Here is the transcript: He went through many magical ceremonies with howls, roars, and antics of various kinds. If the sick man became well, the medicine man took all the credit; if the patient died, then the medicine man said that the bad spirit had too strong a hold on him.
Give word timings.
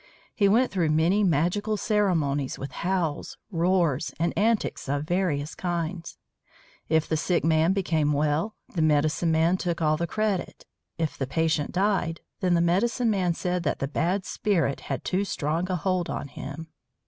He 0.33 0.47
went 0.49 0.71
through 0.71 0.89
many 0.89 1.23
magical 1.23 1.77
ceremonies 1.77 2.57
with 2.57 2.71
howls, 2.71 3.37
roars, 3.51 4.11
and 4.19 4.35
antics 4.35 4.89
of 4.89 5.03
various 5.03 5.53
kinds. 5.53 6.17
If 6.89 7.07
the 7.07 7.15
sick 7.15 7.45
man 7.45 7.71
became 7.73 8.11
well, 8.11 8.55
the 8.73 8.81
medicine 8.81 9.31
man 9.31 9.57
took 9.57 9.79
all 9.79 9.97
the 9.97 10.07
credit; 10.07 10.65
if 10.97 11.19
the 11.19 11.27
patient 11.27 11.71
died, 11.71 12.21
then 12.39 12.55
the 12.55 12.61
medicine 12.61 13.11
man 13.11 13.35
said 13.35 13.61
that 13.61 13.77
the 13.77 13.87
bad 13.87 14.25
spirit 14.25 14.79
had 14.89 15.03
too 15.05 15.23
strong 15.23 15.69
a 15.69 15.75
hold 15.75 16.09
on 16.09 16.29
him. 16.29 16.69